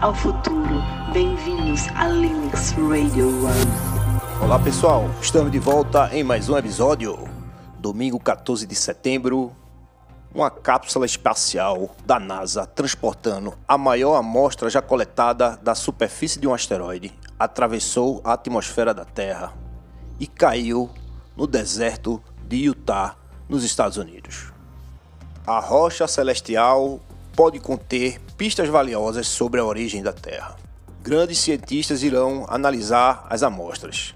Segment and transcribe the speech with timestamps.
[0.00, 0.80] ao futuro.
[1.12, 4.40] Bem-vindos a Linux Radio One.
[4.40, 7.28] Olá pessoal, estamos de volta em mais um episódio.
[7.80, 9.50] Domingo 14 de setembro,
[10.32, 16.54] uma cápsula espacial da NASA transportando a maior amostra já coletada da superfície de um
[16.54, 19.52] asteroide atravessou a atmosfera da Terra
[20.20, 20.88] e caiu
[21.36, 23.16] no deserto de Utah,
[23.48, 24.52] nos Estados Unidos.
[25.44, 27.00] A rocha celestial
[27.38, 30.56] pode conter pistas valiosas sobre a origem da Terra.
[31.00, 34.12] Grandes cientistas irão analisar as amostras.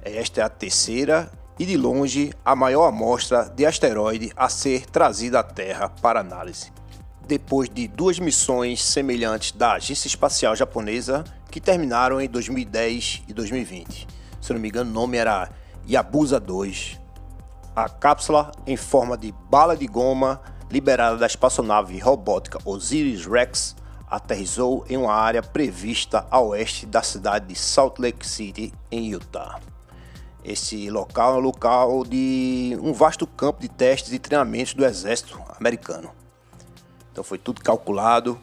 [0.00, 5.40] Esta é a terceira e de longe a maior amostra de asteroide a ser trazida
[5.40, 6.72] à Terra para análise.
[7.28, 14.08] Depois de duas missões semelhantes da Agência Espacial Japonesa que terminaram em 2010 e 2020.
[14.40, 15.50] Se não me engano, o nome era
[15.86, 17.00] Yabusa 2
[17.76, 20.40] a cápsula, em forma de bala de goma,
[20.70, 23.74] liberada da espaçonave robótica Osiris-Rex,
[24.08, 29.60] aterrissou em uma área prevista a oeste da cidade de Salt Lake City, em Utah.
[30.44, 35.40] Esse local é um local de um vasto campo de testes e treinamentos do exército
[35.58, 36.10] americano.
[37.12, 38.38] Então foi tudo calculado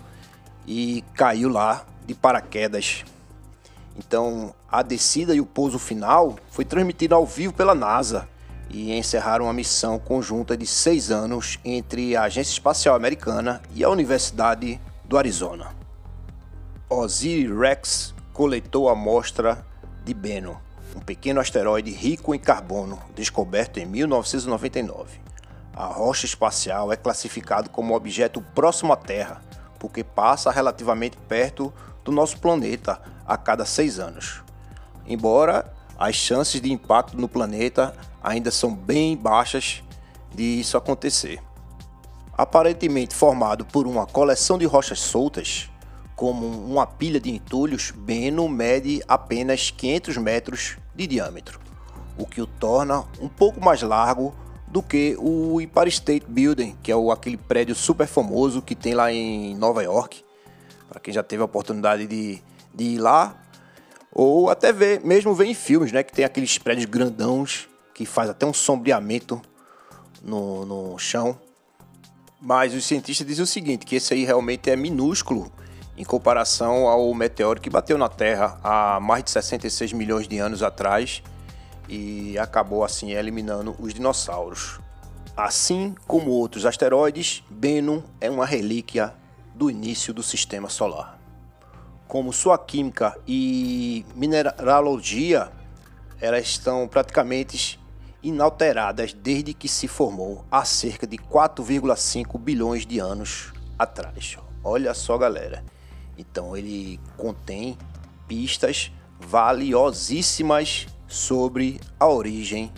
[0.67, 3.03] e caiu lá de paraquedas.
[3.97, 8.28] Então a descida e o pouso final foi transmitido ao vivo pela NASA
[8.69, 13.89] e encerraram uma missão conjunta de seis anos entre a Agência Espacial Americana e a
[13.89, 15.75] Universidade do Arizona.
[16.89, 19.65] Osiris-Rex coletou a amostra
[20.03, 20.57] de Bennu,
[20.95, 25.19] um pequeno asteroide rico em carbono descoberto em 1999.
[25.75, 29.41] A rocha espacial é classificado como objeto próximo à Terra,
[29.77, 31.73] porque passa relativamente perto
[32.03, 34.41] do nosso planeta a cada seis anos.
[35.05, 39.84] Embora as chances de impacto no planeta ainda são bem baixas
[40.34, 41.42] de isso acontecer.
[42.38, 45.69] Aparentemente formado por uma coleção de rochas soltas,
[46.16, 51.59] como uma pilha de entulhos, Bennu mede apenas 500 metros de diâmetro,
[52.18, 54.36] o que o torna um pouco mais largo
[54.68, 58.94] do que o Empire State Building, que é o, aquele prédio super famoso que tem
[58.94, 60.24] lá em Nova York.
[60.90, 62.41] Para quem já teve a oportunidade de,
[62.74, 63.36] de ir lá,
[64.17, 66.01] ou até ver, mesmo ver em filmes, né?
[66.01, 69.39] Que tem aqueles prédios grandãos que faz até um sombreamento
[70.23, 71.39] no, no chão.
[72.41, 75.51] Mas os cientistas dizem o seguinte, que esse aí realmente é minúsculo
[75.95, 80.63] em comparação ao meteoro que bateu na Terra há mais de 66 milhões de anos
[80.63, 81.22] atrás
[81.88, 84.79] e acabou assim eliminando os dinossauros.
[85.35, 89.13] Assim como outros asteroides, Bennu é uma relíquia
[89.53, 91.16] do início do sistema solar
[92.07, 95.51] como sua química e mineralogia,
[96.22, 97.79] elas estão praticamente
[98.23, 104.38] inalteradas desde que se formou há cerca de 4,5 bilhões de anos atrás.
[104.63, 105.63] Olha só, galera.
[106.18, 107.78] Então ele contém
[108.28, 112.72] pistas valiosíssimas sobre a origem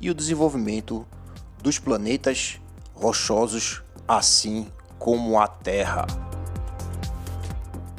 [0.00, 1.06] e o desenvolvimento
[1.62, 2.60] dos planetas
[2.94, 4.66] rochosos, assim
[4.98, 6.27] como a Terra.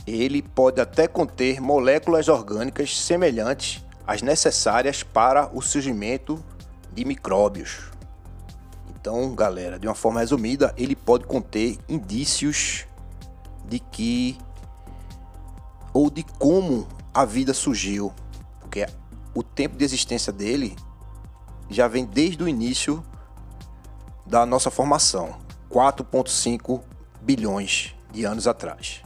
[0.09, 6.43] Ele pode até conter moléculas orgânicas semelhantes às necessárias para o surgimento
[6.91, 7.91] de micróbios.
[8.89, 12.87] Então, galera, de uma forma resumida, ele pode conter indícios
[13.65, 14.35] de que
[15.93, 18.11] ou de como a vida surgiu,
[18.61, 18.87] porque
[19.35, 20.75] o tempo de existência dele
[21.69, 23.05] já vem desde o início
[24.25, 25.37] da nossa formação,
[25.69, 26.81] 4.5
[27.21, 29.03] bilhões de anos atrás.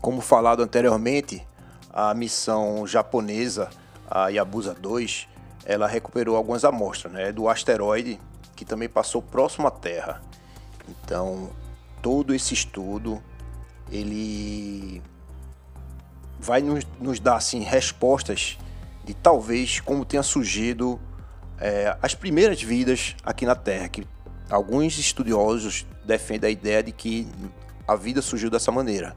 [0.00, 1.46] Como falado anteriormente,
[1.92, 3.68] a missão japonesa,
[4.10, 5.28] a Yabusa 2,
[5.66, 8.18] ela recuperou algumas amostras né, do asteroide
[8.56, 10.22] que também passou próximo à Terra.
[10.88, 11.50] Então,
[12.00, 13.22] todo esse estudo
[13.90, 15.02] ele
[16.38, 18.58] vai nos, nos dar assim respostas
[19.04, 20.98] de talvez como tenha surgido
[21.58, 23.88] é, as primeiras vidas aqui na Terra.
[23.88, 24.06] Que
[24.48, 27.28] alguns estudiosos defendem a ideia de que
[27.86, 29.14] a vida surgiu dessa maneira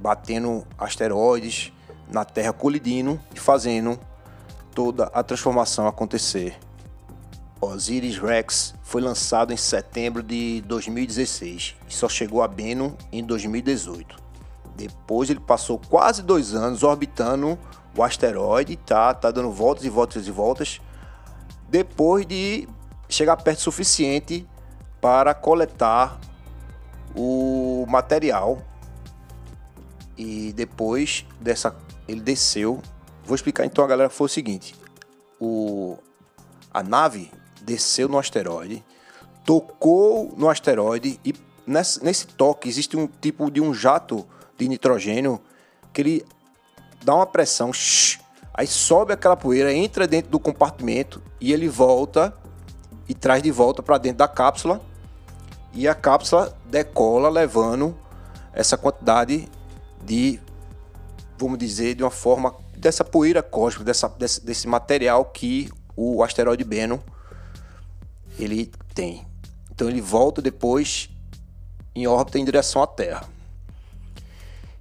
[0.00, 1.72] batendo asteroides
[2.10, 4.00] na Terra, colidindo e fazendo
[4.74, 6.58] toda a transformação acontecer.
[7.60, 14.16] Osiris Rex foi lançado em setembro de 2016 e só chegou a Bennu em 2018.
[14.74, 17.58] Depois ele passou quase dois anos orbitando
[17.94, 20.80] o asteroide, tá, tá dando voltas e voltas e voltas,
[21.68, 22.66] depois de
[23.08, 24.48] chegar perto o suficiente
[25.00, 26.18] para coletar
[27.14, 28.62] o material
[30.20, 31.74] e depois dessa
[32.06, 32.82] ele desceu.
[33.24, 34.76] Vou explicar então a galera foi o seguinte:
[35.40, 35.96] o
[36.72, 37.32] a nave
[37.62, 38.84] desceu no asteroide,
[39.46, 41.34] tocou no asteroide e
[41.66, 44.26] nesse, nesse toque existe um tipo de um jato
[44.58, 45.40] de nitrogênio
[45.90, 46.26] que ele
[47.02, 47.70] dá uma pressão,
[48.52, 52.36] aí sobe aquela poeira, entra dentro do compartimento e ele volta
[53.08, 54.82] e traz de volta para dentro da cápsula
[55.72, 57.96] e a cápsula decola levando
[58.52, 59.48] essa quantidade
[60.04, 60.40] de,
[61.38, 66.64] vamos dizer, de uma forma dessa poeira cósmica, dessa, desse, desse material que o asteroide
[66.64, 67.02] Bennu
[68.38, 69.26] ele tem.
[69.70, 71.10] Então ele volta depois
[71.94, 73.28] em órbita em direção à Terra.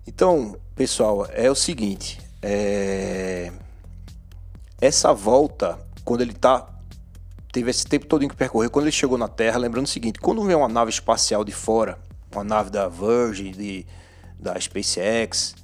[0.08, 3.52] Então, pessoal, é o seguinte: é...
[4.80, 6.68] essa volta, quando ele tá
[7.52, 10.44] teve esse tempo todo que percorrer, quando ele chegou na Terra, lembrando o seguinte: quando
[10.44, 12.00] vem uma nave espacial de fora,
[12.32, 13.86] uma nave da Virgin, de,
[14.40, 15.56] da SpaceX,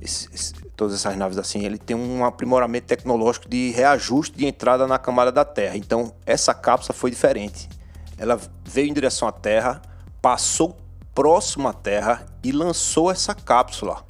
[0.00, 4.86] esse, esse, todas essas naves assim, ele tem um aprimoramento tecnológico de reajuste de entrada
[4.86, 5.76] na camada da Terra.
[5.76, 7.68] Então, essa cápsula foi diferente.
[8.16, 9.82] Ela veio em direção à Terra,
[10.20, 10.76] passou
[11.14, 14.04] próximo à Terra e lançou essa cápsula.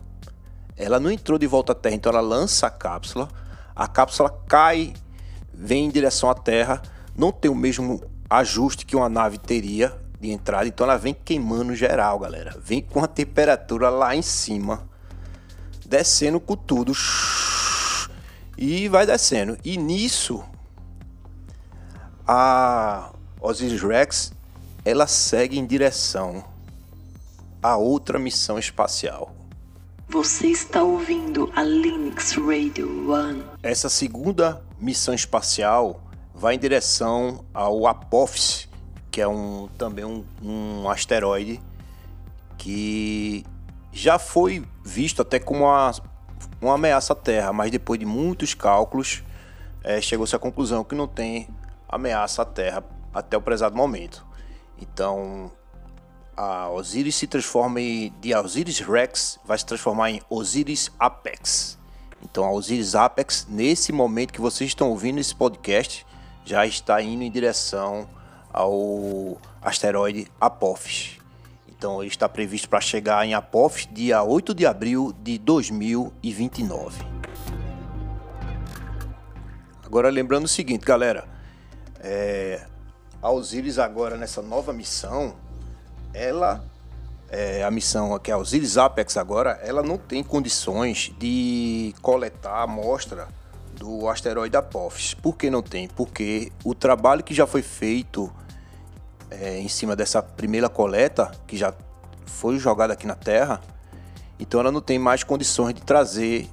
[0.77, 3.29] Ela não entrou de volta à Terra, então ela lança a cápsula.
[3.75, 4.95] A cápsula cai,
[5.53, 6.83] vem em direção à Terra
[7.19, 8.01] não tem o mesmo
[8.31, 12.59] ajuste que uma nave teria de entrada, então ela vem queimando geral, galera.
[12.61, 14.89] Vem com a temperatura lá em cima,
[15.87, 16.93] descendo com tudo
[18.57, 19.57] e vai descendo.
[19.65, 20.45] E nisso
[22.27, 24.33] a Osiris Rex
[24.85, 26.45] ela segue em direção
[27.63, 29.35] a outra missão espacial.
[30.09, 33.45] Você está ouvindo a Linux Radio One.
[33.63, 36.03] Essa segunda missão espacial
[36.35, 38.68] vai em direção ao Apophis,
[39.19, 41.61] que é um, também um, um asteroide
[42.57, 43.45] que
[43.91, 45.91] já foi visto até como uma,
[46.63, 49.25] uma ameaça à Terra, mas depois de muitos cálculos
[49.83, 51.49] é, chegou-se à conclusão que não tem
[51.89, 54.25] ameaça à Terra até o prezado momento.
[54.81, 55.51] Então
[56.37, 61.77] a Osiris se transforma em, de Osiris Rex vai se transformar em Osiris Apex.
[62.23, 66.07] Então a Osiris Apex, nesse momento que vocês estão ouvindo esse podcast,
[66.45, 68.09] já está indo em direção
[68.59, 71.19] ao asteroide Apophis.
[71.69, 77.05] Então ele está previsto para chegar em Apophis dia 8 de abril de 2029.
[79.87, 81.25] Agora lembrando o seguinte, galera,
[82.01, 82.67] é,
[83.23, 85.37] a Osiris agora nessa nova missão,
[86.13, 86.65] ela
[87.29, 92.65] é, a missão que é a Osiris Apex agora, ela não tem condições de coletar
[92.65, 93.29] amostra
[93.77, 95.15] do asteroide Apophis.
[95.15, 95.87] Por que não tem?
[95.87, 98.33] Porque o trabalho que já foi feito
[99.31, 101.73] é, em cima dessa primeira coleta, que já
[102.27, 103.61] foi jogada aqui na Terra,
[104.39, 106.49] então ela não tem mais condições de trazer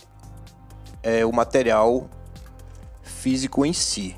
[1.03, 2.09] é, o material
[3.03, 4.15] físico em si.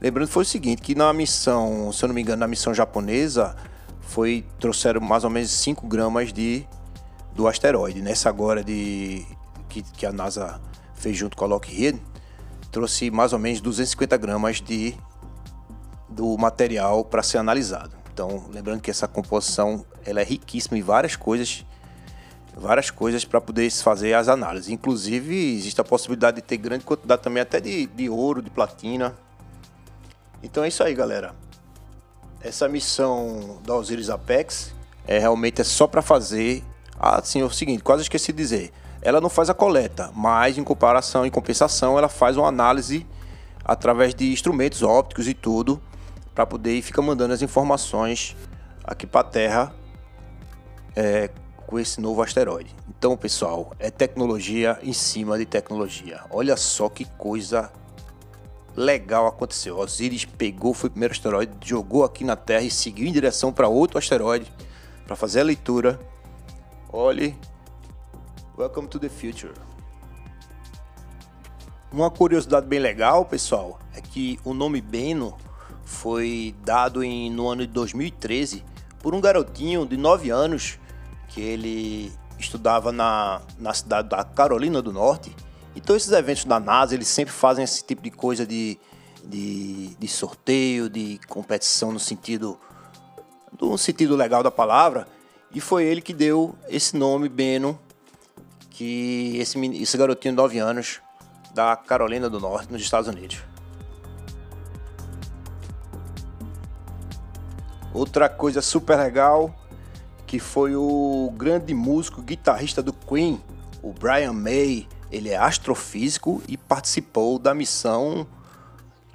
[0.00, 3.56] Lembrando foi o seguinte, que na missão, se eu não me engano, na missão japonesa,
[4.00, 6.66] foi trouxeram mais ou menos 5 gramas de
[7.34, 8.02] do asteroide.
[8.02, 9.24] Nessa agora de
[9.68, 10.60] que, que a NASA
[10.94, 12.00] fez junto com a Lockheed,
[12.70, 14.94] trouxe mais ou menos 250 gramas de
[16.10, 17.92] do material para ser analisado.
[18.12, 21.64] Então, lembrando que essa composição ela é riquíssima em várias coisas,
[22.56, 24.68] várias coisas para poder fazer as análises.
[24.68, 29.16] Inclusive, existe a possibilidade de ter grande quantidade também até de, de ouro, de platina.
[30.42, 31.34] Então é isso aí, galera.
[32.42, 34.74] Essa missão da Osiris Apex
[35.06, 36.64] é realmente é só para fazer
[36.98, 40.64] assim, é o seguinte, quase esqueci de dizer ela não faz a coleta, mas em
[40.64, 43.06] comparação, em compensação, ela faz uma análise
[43.64, 45.80] através de instrumentos ópticos e tudo
[46.34, 48.36] para poder e fica mandando as informações
[48.84, 49.74] aqui para a Terra
[50.94, 51.30] é,
[51.66, 52.74] com esse novo asteroide.
[52.88, 56.22] Então, pessoal, é tecnologia em cima de tecnologia.
[56.30, 57.70] Olha só que coisa
[58.76, 59.78] legal aconteceu.
[59.78, 63.68] Osiris pegou, foi o primeiro asteroide, jogou aqui na Terra e seguiu em direção para
[63.68, 64.52] outro asteroide
[65.06, 65.98] para fazer a leitura.
[66.92, 67.36] Olhe,
[68.60, 69.54] Welcome to the future.
[71.90, 75.34] Uma curiosidade bem legal, pessoal, é que o nome Beno
[75.90, 78.64] foi dado em, no ano de 2013
[79.00, 80.78] por um garotinho de 9 anos
[81.28, 85.34] que ele estudava na, na cidade da Carolina do Norte.
[85.74, 88.78] Então esses eventos da NASA, eles sempre fazem esse tipo de coisa de,
[89.24, 92.58] de, de sorteio, de competição no sentido
[93.60, 95.06] no sentido legal da palavra.
[95.52, 97.78] E foi ele que deu esse nome Beno
[98.70, 101.00] que esse, esse garotinho de 9 anos
[101.52, 103.49] da Carolina do Norte, nos Estados Unidos.
[107.92, 109.54] Outra coisa super legal
[110.30, 113.42] que foi o grande músico guitarrista do Queen,
[113.82, 114.86] o Brian May.
[115.10, 118.24] Ele é astrofísico e participou da missão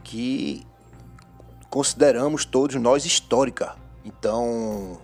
[0.03, 0.67] que
[1.69, 3.77] consideramos todos nós histórica.
[4.03, 4.97] Então,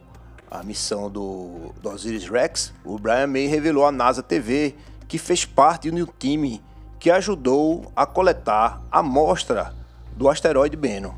[0.50, 4.76] a missão do, do Osiris Rex, o Brian May revelou à NASA TV
[5.08, 6.62] que fez parte de um time
[7.00, 9.74] que ajudou a coletar a amostra
[10.18, 11.18] do asteroide Bennu.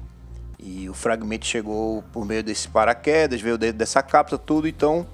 [0.65, 5.05] E o fragmento chegou por meio desse paraquedas, veio dentro dessa cápsula, tudo, então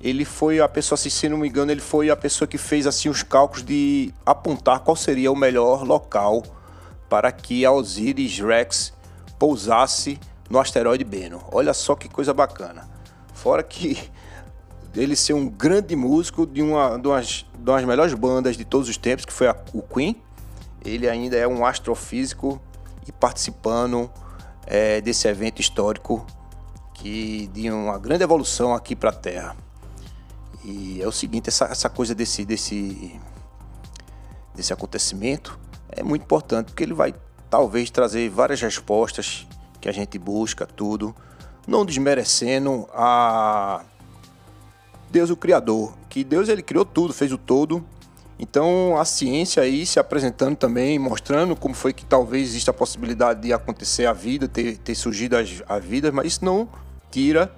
[0.00, 3.10] ele foi a pessoa, se não me engano, ele foi a pessoa que fez assim
[3.10, 6.42] os cálculos de apontar qual seria o melhor local
[7.06, 8.94] para que a Osiris Rex
[9.38, 11.40] pousasse no asteroide Bennu.
[11.52, 12.88] Olha só que coisa bacana.
[13.34, 14.10] Fora que
[14.96, 18.88] ele ser um grande músico de uma, de umas, de umas melhores bandas de todos
[18.88, 20.16] os tempos, que foi a, o Queen,
[20.82, 22.58] ele ainda é um astrofísico
[23.06, 24.10] e participando
[24.72, 26.26] é, desse evento histórico
[26.94, 29.54] que de uma grande evolução aqui para a Terra.
[30.64, 33.20] E é o seguinte, essa, essa coisa desse, desse,
[34.54, 35.60] desse acontecimento
[35.90, 37.14] é muito importante, porque ele vai
[37.50, 39.46] talvez trazer várias respostas
[39.78, 41.14] que a gente busca, tudo,
[41.66, 43.82] não desmerecendo a
[45.10, 47.84] Deus o Criador, que Deus ele criou tudo, fez o todo.
[48.42, 53.40] Então a ciência aí se apresentando também, mostrando como foi que talvez exista a possibilidade
[53.40, 56.68] de acontecer a vida, ter, ter surgido as, a vida, mas isso não
[57.08, 57.54] tira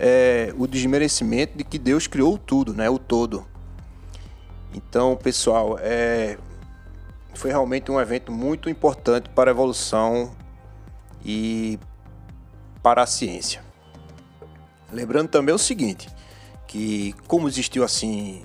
[0.00, 2.90] é, o desmerecimento de que Deus criou tudo, né?
[2.90, 3.46] O todo.
[4.74, 6.36] Então, pessoal, é,
[7.32, 10.34] foi realmente um evento muito importante para a evolução
[11.24, 11.78] e
[12.82, 13.62] para a ciência.
[14.92, 16.08] Lembrando também o seguinte,
[16.66, 18.42] que como existiu assim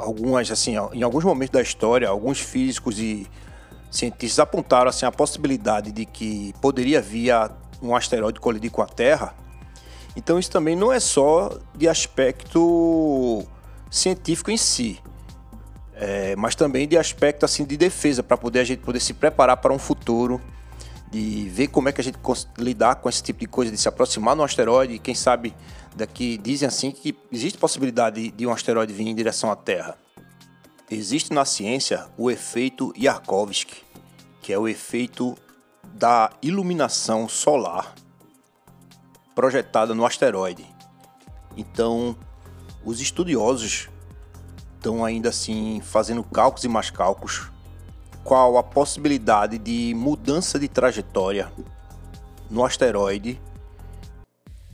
[0.00, 3.26] algumas assim em alguns momentos da história, alguns físicos e
[3.90, 7.32] cientistas apontaram assim a possibilidade de que poderia vir
[7.80, 9.34] um asteroide colidir com a Terra.
[10.16, 13.44] Então isso também não é só de aspecto
[13.90, 15.00] científico em si,
[15.94, 19.56] é, mas também de aspecto assim de defesa para poder a gente poder se preparar
[19.56, 20.40] para um futuro,
[21.10, 22.18] de ver como é que a gente
[22.58, 25.54] lidar com esse tipo de coisa, de se aproximar do asteroide, quem sabe
[25.94, 29.96] daqui dizem assim que existe possibilidade de um asteroide vir em direção à Terra.
[30.90, 33.82] Existe na ciência o efeito Yarkovsky,
[34.42, 35.36] que é o efeito
[35.82, 37.94] da iluminação solar
[39.34, 40.66] projetada no asteroide.
[41.56, 42.16] Então,
[42.84, 43.88] os estudiosos
[44.76, 47.50] estão ainda assim fazendo cálculos e mais cálculos
[48.22, 51.52] qual a possibilidade de mudança de trajetória
[52.50, 53.40] no asteroide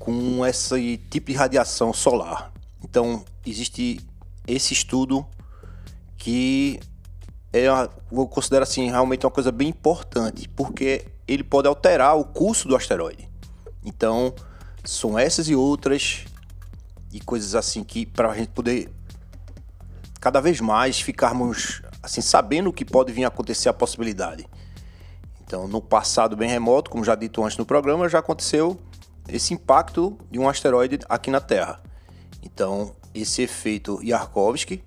[0.00, 2.50] com esse tipo de radiação solar.
[2.82, 4.00] Então, existe
[4.46, 5.26] esse estudo
[6.16, 6.80] que
[7.52, 12.66] é, eu considero assim realmente uma coisa bem importante, porque ele pode alterar o curso
[12.66, 13.28] do asteroide.
[13.84, 14.34] Então,
[14.82, 16.24] são essas e outras
[17.12, 18.90] e coisas assim que para a gente poder
[20.18, 24.46] cada vez mais ficarmos assim sabendo o que pode vir a acontecer a possibilidade.
[25.42, 28.80] Então, no passado bem remoto, como já dito antes no programa, já aconteceu
[29.32, 31.82] esse impacto de um asteroide aqui na Terra.
[32.42, 34.82] Então, esse efeito Yarkovsky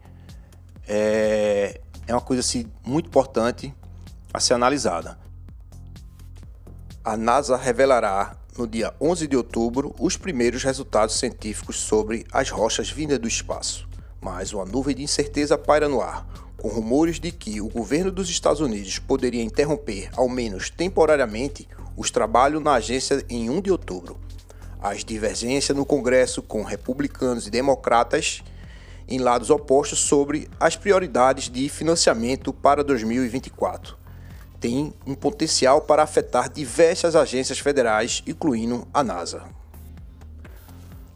[0.87, 3.73] é, é uma coisa assim muito importante
[4.33, 5.17] a ser analisada.
[7.03, 12.89] A NASA revelará no dia 11 de outubro, os primeiros resultados científicos sobre as rochas
[12.89, 13.87] vindas do espaço.
[14.21, 16.25] Mas uma nuvem de incerteza paira no ar,
[16.57, 22.11] com rumores de que o governo dos Estados Unidos poderia interromper, ao menos temporariamente, os
[22.11, 24.19] trabalhos na agência em 1 de outubro.
[24.83, 28.43] As divergências no Congresso com republicanos e democratas
[29.07, 34.03] em lados opostos sobre as prioridades de financiamento para 2024
[34.63, 39.43] tem um potencial para afetar diversas agências federais, incluindo a NASA.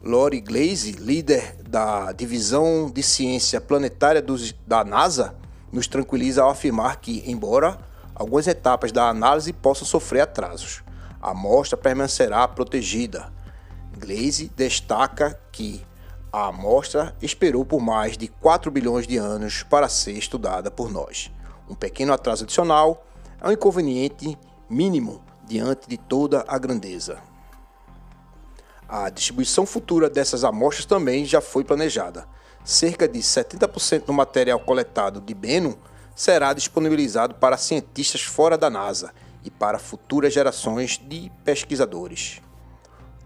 [0.02, 5.34] Lori Glaze, líder da divisão de ciência planetária dos, da NASA,
[5.72, 7.78] nos tranquiliza ao afirmar que, embora
[8.14, 10.82] algumas etapas da análise possam sofrer atrasos,
[11.18, 13.32] a amostra permanecerá protegida.
[13.98, 15.84] Glaze destaca que
[16.32, 21.30] a amostra esperou por mais de 4 bilhões de anos para ser estudada por nós.
[21.68, 23.04] Um pequeno atraso adicional
[23.40, 24.38] é um inconveniente
[24.70, 27.18] mínimo diante de toda a grandeza.
[28.88, 32.26] A distribuição futura dessas amostras também já foi planejada.
[32.64, 35.76] Cerca de 70% do material coletado de Bennu
[36.14, 39.12] será disponibilizado para cientistas fora da NASA
[39.44, 42.40] e para futuras gerações de pesquisadores.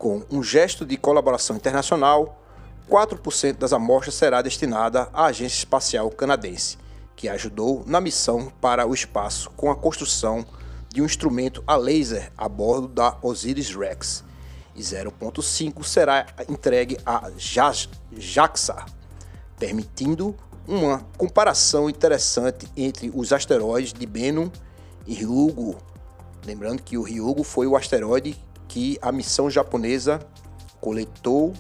[0.03, 2.45] Com um gesto de colaboração internacional,
[2.91, 6.77] 4% das amostras será destinada à Agência Espacial Canadense
[7.15, 10.45] que ajudou na missão para o espaço com a construção
[10.89, 14.25] de um instrumento a laser a bordo da Osiris Rex.
[14.75, 18.85] E 0.5 será entregue a JAXA,
[19.57, 20.35] permitindo
[20.67, 24.51] uma comparação interessante entre os asteroides de Bennu
[25.07, 25.77] e Ryugu.
[26.45, 28.37] Lembrando que o Ryugu foi o asteroide
[28.69, 30.21] que a missão japonesa
[30.81, 31.53] coletou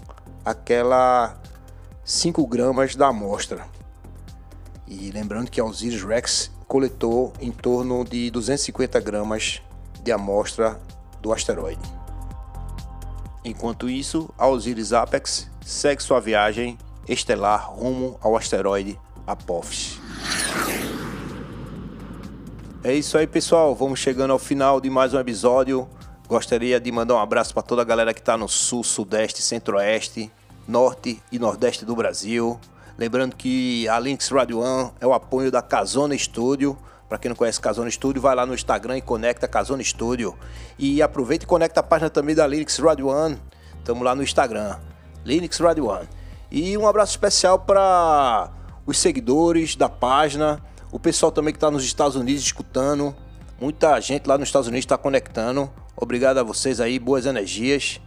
[0.44, 1.36] aquela
[2.04, 3.66] 5 gramas da amostra.
[4.86, 9.62] E lembrando que a Osiris Rex coletou em torno de 250 gramas
[10.02, 10.80] de amostra
[11.20, 11.82] do asteroide.
[13.44, 16.78] Enquanto isso, a Osiris Apex segue sua viagem
[17.08, 20.00] estelar rumo ao asteroide Apophis.
[22.84, 23.74] É isso aí, pessoal.
[23.74, 25.88] Vamos chegando ao final de mais um episódio.
[26.32, 30.32] Gostaria de mandar um abraço para toda a galera que está no sul, sudeste, centro-oeste,
[30.66, 32.58] norte e nordeste do Brasil.
[32.96, 36.74] Lembrando que a Links Radio One é o apoio da Casona Studio.
[37.06, 40.34] Para quem não conhece Casona Studio, vai lá no Instagram e conecta Casona Studio.
[40.78, 43.38] E aproveita e conecta a página também da Linux Radio One.
[43.78, 44.78] Estamos lá no Instagram,
[45.26, 46.08] Linux Radio One.
[46.50, 48.50] E um abraço especial para
[48.86, 53.14] os seguidores da página, o pessoal também que está nos Estados Unidos escutando.
[53.62, 55.70] Muita gente lá nos Estados Unidos está conectando.
[55.96, 58.00] Obrigado a vocês aí, boas energias.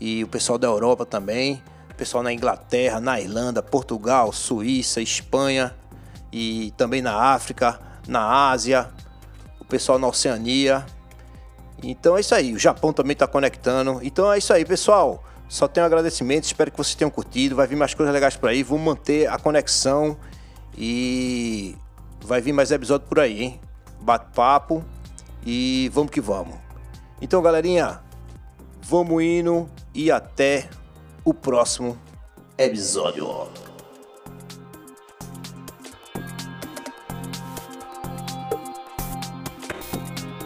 [0.00, 1.60] E o pessoal da Europa também.
[1.90, 5.74] O pessoal na Inglaterra, na Irlanda, Portugal, Suíça, Espanha.
[6.32, 8.90] E também na África, na Ásia.
[9.58, 10.86] O pessoal na Oceania.
[11.82, 12.54] Então é isso aí.
[12.54, 13.98] O Japão também está conectando.
[14.04, 15.24] Então é isso aí, pessoal.
[15.48, 16.44] Só tenho agradecimento.
[16.44, 17.56] Espero que vocês tenham curtido.
[17.56, 18.62] Vai vir mais coisas legais por aí.
[18.62, 20.16] Vamos manter a conexão.
[20.78, 21.74] E
[22.24, 23.60] Vai vir mais episódio por aí, hein?
[24.02, 24.84] Bate-papo
[25.46, 26.56] e vamos que vamos.
[27.20, 28.00] Então, galerinha,
[28.82, 30.68] vamos indo e até
[31.24, 31.96] o próximo
[32.58, 33.28] episódio.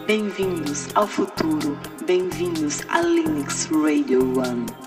[0.05, 4.86] Bem-vindos ao futuro, bem-vindos a Linux Radio One.